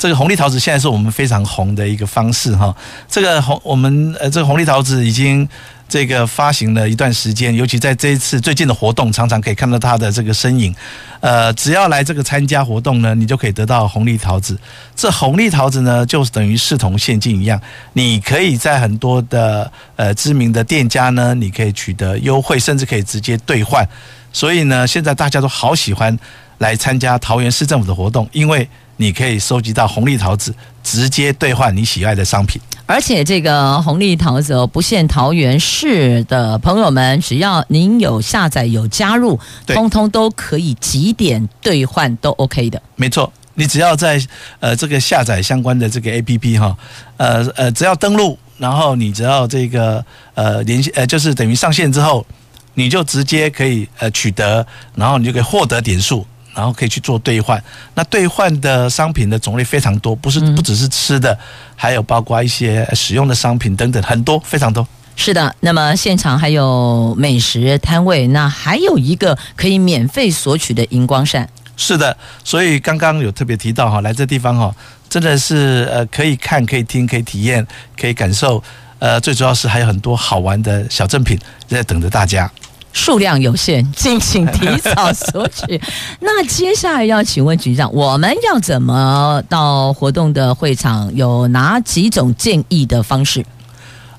[0.00, 2.74] 这个红利桃子现在是我们非常红的一个方式哈，
[3.06, 5.48] 这个红我们呃这个红利桃子已经。
[5.90, 10.72] 这个发行了一段时间，尤其在这一次最近的活动，常常可以看到它的这个身影。
[11.18, 14.56] 呃，只要来这个参加活动呢，你就可以得到红利桃子。
[14.94, 17.60] 这红利桃子呢，就等于视同现金一样，
[17.94, 23.84] 你可以在很多的呃知名的店家呢，你可以取得优惠，甚至可以直接兑换。
[24.32, 26.16] 所以呢，现在大家都好喜欢
[26.58, 28.68] 来参加桃园市政府的活动，因为
[29.00, 32.60] 你可以收集到红利桃子，直接兑换你喜爱的商品。
[32.84, 42.82] 而且这个红利桃子哦，不限桃园市的朋友们，只要您有下载有加入，通通都可以几点兑换，都 OK 的。
[42.96, 44.22] 没错，你只要在
[44.58, 46.76] 呃这个下载相关的这个 APP 哈，
[47.16, 52.26] 呃呃，只要登录，然后你只要这个呃联系呃，就是等于上线之后，
[52.74, 56.26] 你就直接可以呃取得，然后你就可以获得点数。
[56.54, 57.62] 然后可以去做兑换，
[57.94, 61.38] 那兑换的商品的种类非常多，不是不只是吃的，
[61.76, 64.86] 还有包括一些使用的商品等等，很多非常多。
[65.16, 71.48] 是的，那么现场还有美食摊位，那还有一个可以免费索取的荧光扇。
[71.76, 74.74] 是的，所以刚刚有特别提到哈，来这地方哈，
[75.08, 77.66] 真的是呃可以看、可以听、可以体验、
[77.98, 78.62] 可以感受。
[78.98, 82.50] 呃，最主要是还有很多好玩的小赠品在等着大家。
[82.92, 85.80] 数量有限，敬请提早索取。
[86.20, 91.14] 那接下来要请问局长，我们要怎么到活动的会场？
[91.14, 93.44] 有哪几种建议的方式？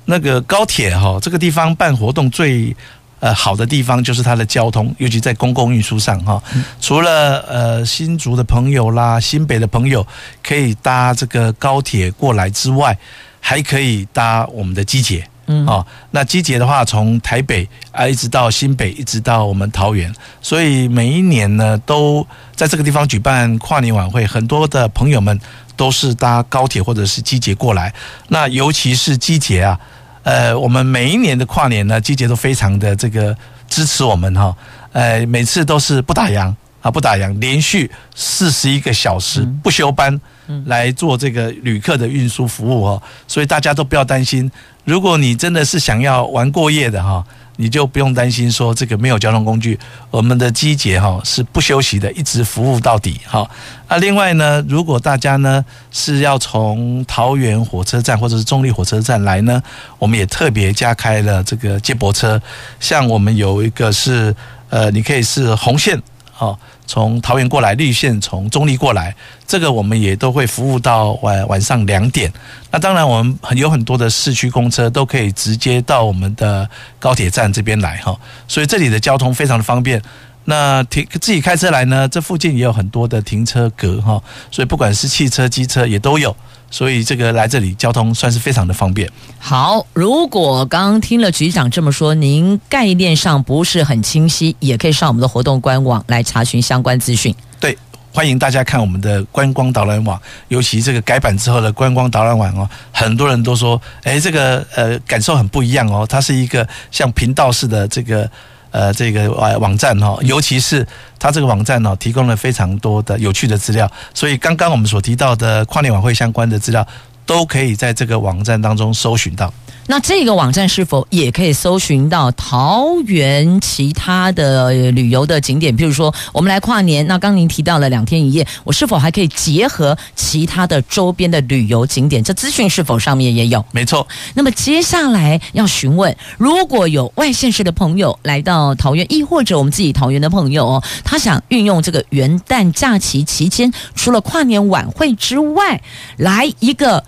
[0.04, 2.74] 那个高铁哈、哦，这个地方办活动最
[3.20, 6.42] 呃好的地方就是它的交通，尤其在公共运输上哈、哦。
[6.80, 10.04] 除了呃新竹的朋友啦、新北的朋友
[10.42, 12.98] 可以搭这个高铁过来之外，
[13.38, 15.28] 还可以搭我们的机捷。
[15.46, 25.38] 嗯，哦，那机捷的话，从台北啊一直到新北，一直到我们桃园，所以每一年呢，都在这个地方举办跨年晚会，很多的朋友们
[25.76, 27.92] 都是搭高铁或者是机捷过来。
[28.28, 29.80] 那尤其是机捷啊，
[30.22, 33.36] 呃，我们每一年的跨年呢，机捷都非常的这个
[33.68, 34.54] 支持我们哈，
[34.92, 40.20] 呃，每次都是不打烊啊，不打烊，连续四十一个小时不休班
[40.66, 44.50] 来做这个旅客的运输服务哦，所以大家都不要担心。
[44.84, 47.24] 如果你真的是想要玩过夜的哈，
[47.56, 49.78] 你就不用担心说这个没有交通工具，
[50.10, 53.48] 我们的机捷哈是不休息的，一直服务到底哈。
[53.88, 59.62] 那另外呢，如果大家呢是要从桃园火车站或者是中立火车站来呢，
[60.00, 62.42] 我们也特别加开了这个接驳车，
[62.80, 64.34] 像我们有一个是
[64.68, 66.02] 呃，你可以是红线
[66.32, 66.58] 哈。
[66.92, 69.16] 从桃园过来，绿线从中坜过来，
[69.46, 72.30] 这个我们也都会服务到晚晚上两点。
[72.70, 76.68] 那当然，我们很有很多的市区公车都可以直接到我们的
[76.98, 78.14] 高铁站这边来哈，
[78.46, 80.02] 所以这里的交通非常的方便。
[80.44, 86.34] 那停自己开车来呢，这附近也有很多的停车格哈，所以不管是汽车、机车也都有。
[86.70, 89.06] 所以这个来这里交通算是非常的方便。
[89.38, 97.34] 好，如果刚刚听了局长这么说，您概念上不是很清晰，也可以上我们的活动官网来查询相关资讯。
[97.60, 97.76] 对，
[98.10, 100.18] 欢迎大家看我们的观光导览网，
[100.48, 108.26] 尤其这个改版之后的观光导览网哦，很多人都说，哎，这个呃感受很不一样哦，它是一个像频道式的这个。
[108.72, 110.84] 呃，这个网网站哈，尤其是
[111.18, 116.84] 它这个网站呢，提供了非常多的有趣的资料，所以刚刚我们所提到的跨年晚会相关的资料，
[117.24, 119.52] 都可以在这个网站当中搜寻到。
[119.88, 125.76] 那这个网站是否也可以搜寻到桃园其他的旅游的景点？
[125.76, 132.22] 譬如说，我们来跨年，那刚您提到了两天一夜，我是否还可以结合其他的周边的旅游景点？
[132.22, 133.64] 这资讯是否上面也有？
[133.72, 134.06] 没错。
[134.34, 145.82] 那么接下来要询问，如果有外县市的朋友来到桃园，亦或者我们自己桃园的朋友哦，他想运用这个元旦假期期间，除了跨年晚会之外，
[146.16, 147.04] 来一个。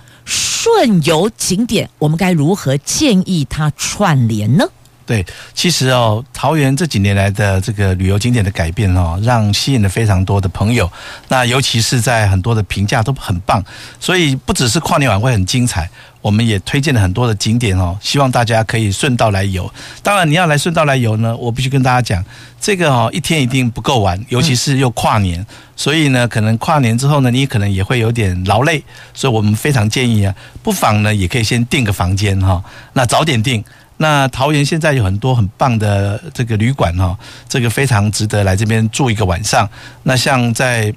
[0.64, 4.66] 顺游景点，我们该如何建议它串联呢？
[5.07, 10.90] 对，其实哦，桃园这几年来的这个旅游景点的改变哦，让吸引了非常多的朋友。
[11.28, 13.62] 那尤其是在很多的评价都很棒，
[14.00, 15.90] 所以不只是跨年晚会很精彩，
[16.22, 19.70] 我们也推荐了很多的景点哦，希望大家可以顺道来游。
[20.02, 22.24] 当然，你要来顺道来游呢，我必须跟大家讲，
[22.59, 25.44] 这个哦，一天一定不够玩，尤其是又跨年，
[25.76, 28.82] 所以呢，可能跨年之后呢，你可能也会有点劳累，
[29.12, 33.62] 所以我们非常建议啊，不妨呢，也可以先订个房间哈，那早点订。
[33.97, 37.16] 那桃园现在有很多很棒的这个旅馆哈，
[37.49, 39.68] 这个非常值得来这边住一个晚上。
[40.03, 40.92] 那像在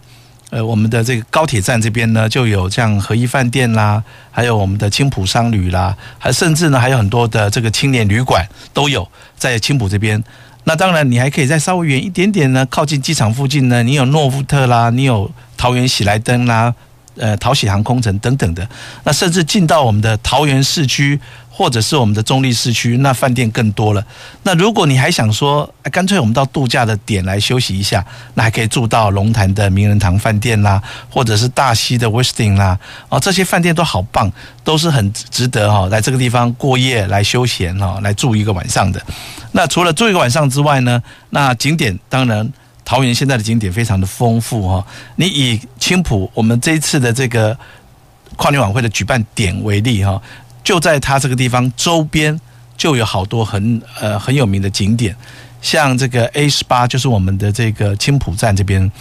[0.50, 8.43] 呃我们的这个高铁站这边呢，就有像和一饭店啦，还有我们的青埔商旅啦，还甚至呢还有很多的这个青年旅馆
[8.74, 10.24] 都有在青埔这边。
[10.64, 16.74] 那当然你还可以再稍微远一点点呢，靠近机场附近呢，你有诺富特啦，你有桃园喜来登啦，
[17.16, 18.68] 呃桃喜航空城等等的。
[19.04, 21.22] 那甚至进到我们的桃园市区。
[21.58, 24.05] 或者是我们的中立市区，那饭店更多了。
[24.43, 28.05] 那如果你还想说，干脆我们到度假的点来休息一下，
[28.36, 30.80] 那还可以住到龙潭的名人堂饭店啦，
[31.10, 32.78] 或者是大溪的 Westin 啦，
[33.10, 34.32] 哦，这些饭店都好棒，
[34.64, 39.01] 都是很值得哈，来这个地方过夜来休闲哈，来住一个晚上的。
[39.53, 41.01] 那除了住一个晚上之外呢，
[41.32, 42.47] 那景点当然
[42.86, 44.86] 桃园现在的景点非常的丰富哈。
[45.16, 47.58] 你以青埔我们这一次的这个
[48.36, 50.22] 跨年晚会的举办点为例哈。
[50.68, 52.38] 就在它这个地方周边，
[52.76, 55.15] 就有好多很呃很有名的景点，
[55.61, 58.91] 像这个 A 十八，就是我们的这个青浦站这边，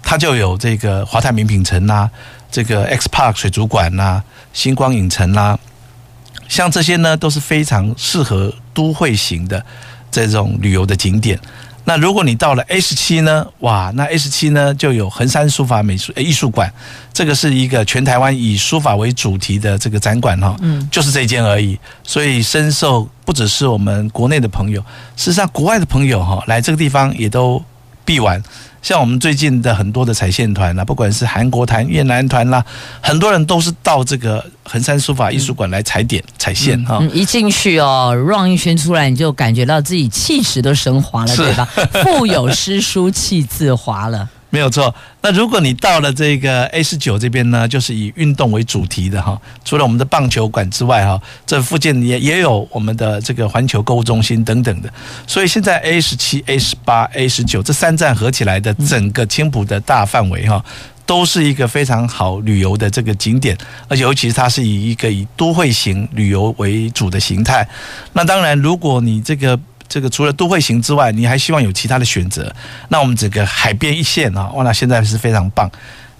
[0.00, 2.10] 它就有这个华泰名品城呐、啊，
[2.52, 5.58] 这个 X Park 水族馆呐、啊，星光影城啦、
[6.46, 9.66] 像这些呢都是非常适合都会型的
[10.12, 11.36] 这种旅游的景点。
[11.88, 13.46] 那如果你到了 S 七呢？
[13.60, 16.70] 哇，那 S 七呢就有横山书法美术艺术馆，
[17.14, 24.82] 这个是一个全台湾以书法为主题的这个展馆哈，嗯，就是这间而已，所以深受不只是我们国内的朋友，
[25.16, 27.64] 事实上国外的朋友哈来这个地方也都
[28.04, 28.42] 必玩。
[28.80, 32.64] 像我们最近的很多的踩线团啦，不管是韩国团、越南团啦，
[33.00, 37.10] 很多人都是到这个横山书法艺术馆来踩点、踩线哈、嗯。
[37.12, 41.68] 一进去哦，run 一圈出来，你就感觉到自己气势都升华了，对吧？
[42.04, 44.28] 腹有诗书气自华了。
[44.50, 44.94] 没有错。
[45.20, 49.40] 那如果你到了这个 A 十九这边呢，就是以运动为主题的哈。
[49.64, 54.92] 除了我们的棒球馆之外哈，这附近也也有我们的这个环球购物中心等等的。
[55.26, 60.64] 所以现在 A 十七、A 十八、A 十九这三站合起来的整个青浦的大范围哈，
[61.04, 63.56] 都是一个非常好旅游的这个景点，
[63.88, 67.68] 而且尤其是它是以一个以都会型旅游为主的形态。
[68.12, 69.58] 那当然，如果你这个
[69.88, 72.54] 这个除了都会型之外，你还希望有其他的选择？
[72.88, 75.70] 那我们整个海边一线啊，哇，那现在是非常棒。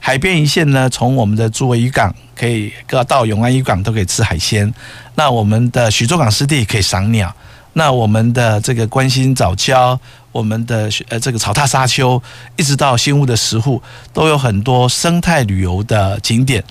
[0.01, 2.73] 海边一线呢，从我们的竹围渔港可以
[3.07, 4.73] 到永安渔港都可以吃海鲜。
[5.17, 7.35] 那我们的徐州港湿地可以赏鸟。
[7.75, 9.99] 那我们的这个关心早礁，
[10.33, 12.21] 我们的呃这个草踏沙丘，
[12.57, 16.63] 一直到新屋的石沪，都有很多生态旅游的景点。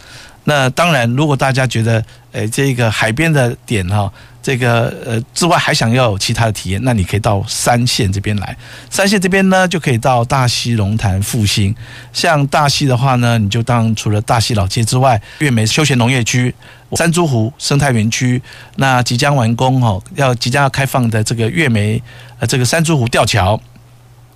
[0.46, 4.12] 那当然，如果大家觉得，诶，这个海边的点哈，
[4.48, 8.56] 这个呃之外还想要有其他的体验，那你可以到三线这边来。
[8.90, 11.76] 三线这边呢，就可以到大溪龙潭复兴。
[12.14, 16.56] 像大溪的话呢，你就当除了大溪老街之外，月眉休闲农业区、
[16.92, 18.42] 山猪湖生态园区，
[18.78, 22.02] 那即将完工哦，要即将要开放的这个月眉
[22.40, 23.60] 呃这个山猪湖吊桥。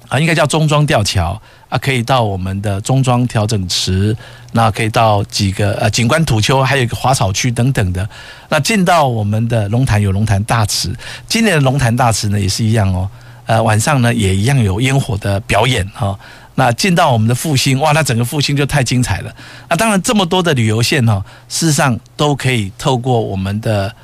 [0.09, 1.41] 啊，应该叫中庄吊桥
[1.71, 4.13] 啊，可以到我们的中庄调整池，
[4.51, 8.07] 那可以到几个呃景观土丘，还有一个滑草区等等的。
[8.49, 10.93] 那进到我们的龙潭有龙潭大池，
[11.29, 13.09] 今年的龙潭大池呢也是一样哦，
[13.45, 16.19] 呃晚上呢也一样有烟火的表演哈、哦。
[16.55, 19.33] 那进到我们的复兴，哇，那整个复兴就太精彩了。
[19.69, 23.95] 那当然这么多的旅游线哦，事实上都可以透过我们的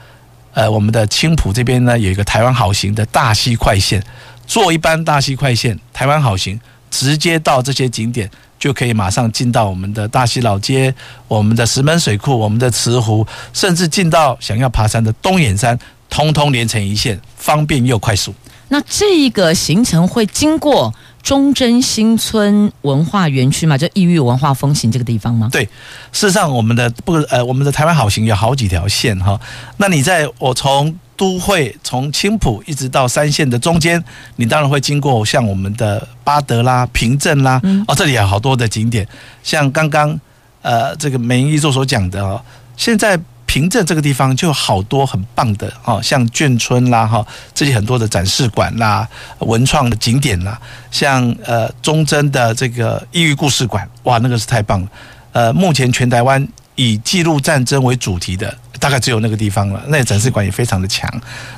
[0.53, 4.01] 呃我们的青埔这边呢有一个台湾好行的大溪快线。
[4.47, 6.57] 坐一班大溪快线，台湾好行，
[6.89, 10.93] 直接到这些景点，就可以马上进到我们的大溪老街、
[11.27, 15.77] 我们的石门水库、我们的慈湖，甚至进到想要爬山的东眼山，
[16.09, 18.33] 通通连成一线，方便又快速。
[18.69, 23.77] 那这个行程会经过忠贞新村文化园区吗？
[23.77, 25.49] 就异域文化风行这个地方吗？
[25.51, 25.63] 对，
[26.11, 29.39] 事实上我们的不呃，我们的台湾好行有好几条线哈。
[29.77, 30.97] 那你在我从。
[31.17, 34.01] 都会从青浦一直到三线的中间，
[34.35, 39.05] 你当然会经过像我们的巴德啦、平镇啦，哦，这里有好多的景点。
[39.43, 40.17] 像刚刚
[40.61, 42.39] 呃这个梅英一座所讲的哦，
[42.77, 49.07] 现在平镇这个地方就有好多很棒的哦，像眷村啦哈，这里很多的展示馆啦、
[49.39, 50.61] 文创的景点啦，
[50.91, 54.87] 像呃忠贞的这个异域故事馆，哇，那个是太棒了。
[55.31, 58.55] 呃，目前全台湾以记录战争为主题的。
[58.79, 61.09] 大概只有那个地方了，那展示馆也非常的强。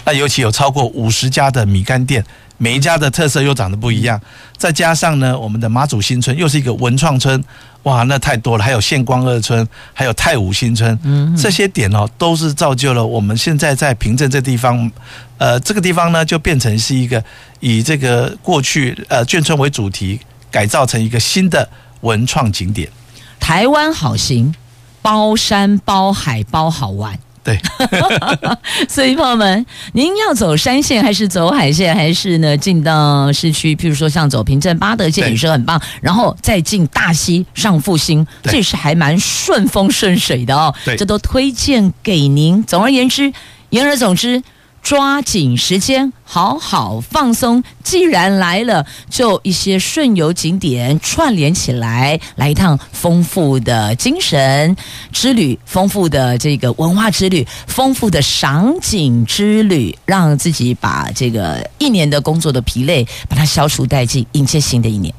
[0.05, 2.24] 那尤其有超过五十家的米干店，
[2.57, 4.20] 每一家的特色又长得不一样。
[4.57, 7.43] 再加上呢，我们的马祖新村又是一个文创村，
[7.84, 8.63] 哇，那太多了。
[8.63, 14.91] 还有县光二村，还有太武新村，这些点哦，都是造就了我们现在在平镇这地方，
[15.38, 17.24] 呃，这个地方呢就变成是一个
[17.59, 20.20] 以这个过去呃眷村为主题，
[20.51, 21.67] 改造成一个新的
[22.01, 22.89] 文创景点。
[23.39, 24.53] 台湾好行。
[25.02, 27.60] 包山包海包好玩，对，
[28.89, 33.76] 所以朋友们，您要走山线还是走海线，还是呢进到市区？
[33.76, 40.74] 譬如说像走平镇八德线也是很棒，然后再进大溪上复兴，这是还蛮顺风顺水的哦。
[40.97, 42.64] 这都推荐给您。
[42.64, 43.32] 总而言之，
[43.70, 44.43] 言而总之。
[44.82, 47.63] 抓紧时间，好好放松。
[47.84, 54.75] 既然来了，就一些顺游景点串联起来，来一趟丰富的精神
[55.11, 65.13] 之旅，丰富的这个文化之旅，丰富的赏景之旅，让自己把这个一年的工作的疲累，把它消除殆尽，迎接新的一年。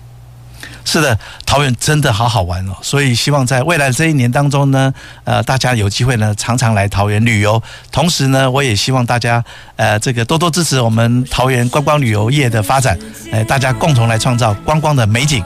[0.91, 1.16] 是的，
[1.47, 7.62] 桃园真的好好玩哦，所以希望在未来这一年当中呢，呃，大家有机会呢，常常来桃园旅游。
[7.93, 9.45] 同时呢，我也希望大家
[9.76, 12.99] 呃，这个多多支持我们桃园观光旅游业的发展，
[13.30, 15.45] 呃，大家共同来创造观光的美景。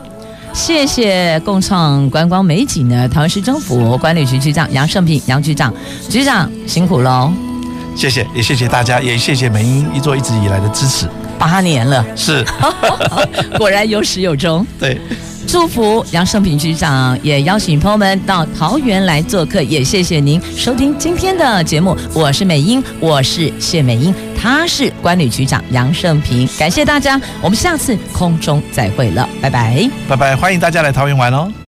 [0.54, 5.70] 谢谢共创观光美景的桃园市政府管理局局长杨胜平杨局长，
[6.08, 7.30] 局长辛苦喽！
[7.94, 11.06] 谢谢，也谢谢大家，也谢谢美英一座一直以来的支持。
[11.38, 12.44] 八年了，是，
[13.58, 14.66] 果然有始有终。
[14.78, 14.98] 对，
[15.46, 19.62] 祝福杨胜平局长，也邀请朋友们到桃园来做客。
[19.62, 26.48] 也谢谢您收听今天的节目，我是美英，我是谢美英，他是关旅局长杨胜平。
[26.58, 31.52] 感谢大家，我们下次空中再会了，拜拜，拜拜，欢迎大家来桃园玩哦。